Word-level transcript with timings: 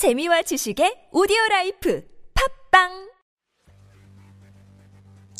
재미와 0.00 0.40
지식의 0.40 1.08
오디오 1.12 1.36
라이프 1.50 2.02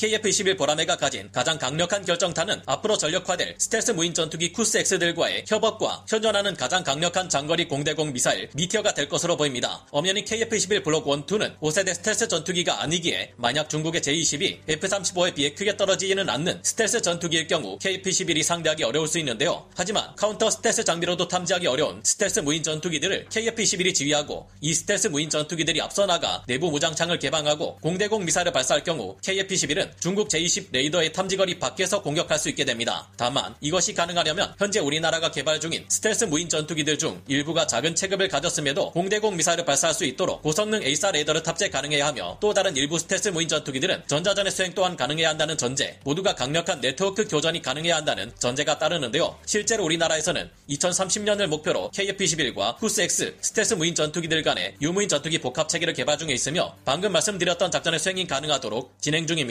KF-21 0.00 0.56
보라매가 0.56 0.96
가진 0.96 1.30
가장 1.30 1.58
강력한 1.58 2.02
결정타는 2.06 2.62
앞으로 2.64 2.96
전력화될 2.96 3.56
스텔스 3.58 3.90
무인 3.90 4.14
전투기 4.14 4.50
KUS-X들과의 4.50 5.44
협업과 5.46 6.06
현존하는 6.08 6.54
가장 6.56 6.82
강력한 6.82 7.28
장거리 7.28 7.68
공대공 7.68 8.10
미사일 8.10 8.48
미티어가 8.54 8.94
될 8.94 9.10
것으로 9.10 9.36
보입니다. 9.36 9.86
엄연히 9.90 10.24
KF-21 10.24 10.84
블록 10.84 11.06
1, 11.06 11.26
2는 11.26 11.58
5세대 11.58 11.92
스텔스 11.92 12.28
전투기가 12.28 12.80
아니기에 12.80 13.34
만약 13.36 13.68
중국의 13.68 14.00
J-20이 14.00 14.60
F-35에 14.68 15.34
비해 15.34 15.52
크게 15.52 15.76
떨어지지는 15.76 16.30
않는 16.30 16.60
스텔스 16.62 17.02
전투기일 17.02 17.46
경우 17.46 17.78
KF-21이 17.78 18.42
상대하기 18.42 18.84
어려울 18.84 19.06
수 19.06 19.18
있는데요. 19.18 19.68
하지만 19.76 20.16
카운터 20.16 20.48
스텔스 20.48 20.84
장비로도 20.84 21.28
탐지하기 21.28 21.66
어려운 21.66 22.00
스텔스 22.02 22.40
무인 22.40 22.62
전투기들을 22.62 23.26
KF-21이 23.26 23.94
지휘하고 23.94 24.48
이 24.62 24.72
스텔스 24.72 25.08
무인 25.08 25.28
전투기들이 25.28 25.78
앞서 25.82 26.06
나가 26.06 26.42
내부 26.46 26.70
무장창을 26.70 27.18
개방하고 27.18 27.76
공대공 27.82 28.24
미사일을 28.24 28.50
발사할 28.52 28.82
경우 28.82 29.18
KF-21은 29.18 29.89
중국 29.98 30.28
J-20 30.28 30.68
레이더의 30.72 31.12
탐지거리 31.12 31.58
밖에서 31.58 32.02
공격할 32.02 32.38
수 32.38 32.48
있게 32.48 32.64
됩니다. 32.64 33.08
다만 33.16 33.54
이것이 33.60 33.92
가능하려면 33.94 34.54
현재 34.58 34.80
우리나라가 34.80 35.30
개발 35.30 35.60
중인 35.60 35.84
스텔스 35.88 36.24
무인 36.24 36.48
전투기들 36.48 36.98
중 36.98 37.22
일부가 37.28 37.66
작은 37.66 37.94
체급을 37.94 38.28
가졌음에도 38.28 38.92
공대공 38.92 39.36
미사일을 39.36 39.64
발사할 39.64 39.94
수 39.94 40.04
있도록 40.04 40.42
고성능 40.42 40.82
AESA 40.82 41.10
레이더를 41.10 41.42
탑재 41.42 41.68
가능해야 41.68 42.06
하며 42.06 42.38
또 42.40 42.54
다른 42.54 42.76
일부 42.76 42.98
스텔스 42.98 43.28
무인 43.28 43.48
전투기들은 43.48 44.04
전자전의 44.06 44.52
수행 44.52 44.72
또한 44.74 44.96
가능해야 44.96 45.28
한다는 45.28 45.58
전제 45.58 45.98
모두가 46.04 46.34
강력한 46.34 46.80
네트워크 46.80 47.26
교전이 47.28 47.60
가능해야 47.60 47.96
한다는 47.96 48.32
전제가 48.38 48.78
따르는데요. 48.78 49.38
실제로 49.44 49.84
우리나라에서는 49.84 50.50
2030년을 50.70 51.46
목표로 51.48 51.90
KF-21과 51.94 52.76
후스-X 52.78 53.36
스텔스 53.40 53.74
무인 53.74 53.94
전투기들 53.94 54.42
간의 54.42 54.76
유무인 54.80 55.08
전투기 55.08 55.38
복합 55.38 55.68
체계를 55.68 55.92
개발 55.92 56.16
중에 56.16 56.32
있으며 56.32 56.74
방금 56.84 57.12
말씀드렸던 57.12 57.70
작전의 57.70 58.00
수행이 58.00 58.26
가능하도록 58.26 58.94
진행 59.00 59.26
중입 59.26 59.50